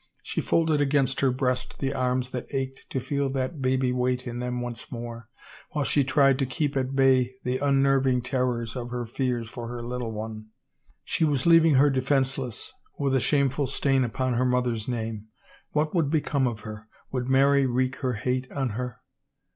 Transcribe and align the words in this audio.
She 0.23 0.41
folded 0.41 0.81
against 0.81 1.19
her 1.19 1.29
breast 1.29 1.77
the 1.77 1.93
arms 1.93 2.31
that 2.31 2.47
ached 2.49 2.89
to 2.89 2.99
feel 2.99 3.29
that 3.33 3.61
baby 3.61 3.91
weight 3.91 4.25
in 4.25 4.39
them 4.39 4.59
once 4.59 4.91
more, 4.91 5.29
while 5.73 5.85
she 5.85 6.03
tried 6.03 6.39
to 6.39 6.45
keep 6.47 6.75
at 6.75 6.95
bay 6.95 7.35
the 7.43 7.59
unnerving 7.59 8.23
terrors 8.23 8.75
of 8.75 8.89
her 8.89 9.05
fears 9.05 9.47
for 9.47 9.67
her 9.67 9.79
little 9.79 10.11
one. 10.11 10.47
She 11.03 11.23
was 11.23 11.45
leaving 11.45 11.75
her 11.75 11.91
defenseless— 11.91 12.73
with 12.97 13.13
a 13.13 13.19
shameful 13.19 13.67
stain 13.67 14.03
upon 14.03 14.33
her 14.33 14.45
mother's 14.45 14.87
name. 14.87 15.27
What 15.69 15.93
would 15.93 16.09
become 16.09 16.47
of 16.47 16.61
her? 16.61 16.87
Would 17.11 17.27
Mary 17.29 17.67
wreak 17.67 17.97
her 17.97 18.13
hate 18.13 18.51
on 18.51 18.69
her? 18.69 19.01